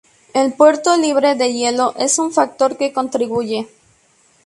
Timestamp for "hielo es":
1.53-2.17